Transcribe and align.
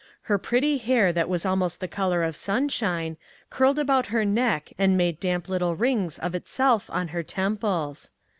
Her 0.23 0.39
pretty 0.39 0.79
hair, 0.79 1.13
that 1.13 1.29
was 1.29 1.45
almost 1.45 1.79
the 1.79 1.87
color 1.87 2.23
of 2.23 2.35
sunshine, 2.35 3.17
curled 3.51 3.77
about 3.77 4.07
her 4.07 4.25
neck 4.25 4.73
and 4.79 4.97
made 4.97 5.19
damp 5.19 5.47
little 5.47 5.75
rings 5.75 6.17
of 6.17 6.33
itself 6.33 6.89
on 6.89 7.09
her 7.09 7.21
temples. 7.21 8.09